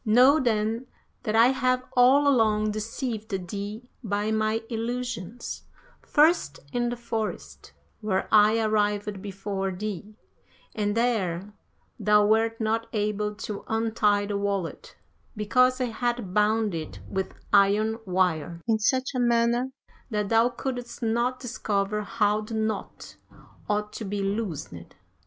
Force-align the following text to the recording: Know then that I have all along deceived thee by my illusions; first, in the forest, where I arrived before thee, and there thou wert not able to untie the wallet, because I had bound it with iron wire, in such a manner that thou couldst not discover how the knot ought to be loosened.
Know 0.03 0.39
then 0.39 0.87
that 1.21 1.35
I 1.35 1.49
have 1.49 1.85
all 1.95 2.27
along 2.27 2.71
deceived 2.71 3.49
thee 3.49 3.87
by 4.03 4.31
my 4.31 4.63
illusions; 4.67 5.65
first, 6.01 6.59
in 6.73 6.89
the 6.89 6.95
forest, 6.97 7.73
where 7.99 8.27
I 8.31 8.59
arrived 8.59 9.21
before 9.21 9.69
thee, 9.71 10.15
and 10.73 10.97
there 10.97 11.53
thou 11.99 12.25
wert 12.25 12.59
not 12.59 12.87
able 12.93 13.35
to 13.45 13.63
untie 13.67 14.25
the 14.25 14.39
wallet, 14.39 14.95
because 15.35 15.79
I 15.79 15.85
had 15.93 16.33
bound 16.33 16.73
it 16.73 16.99
with 17.07 17.35
iron 17.53 17.99
wire, 18.07 18.59
in 18.67 18.79
such 18.79 19.13
a 19.13 19.19
manner 19.19 19.69
that 20.09 20.29
thou 20.29 20.49
couldst 20.49 21.03
not 21.03 21.39
discover 21.39 22.01
how 22.01 22.41
the 22.41 22.55
knot 22.55 23.17
ought 23.69 23.93
to 23.93 24.05
be 24.05 24.23
loosened. 24.23 24.95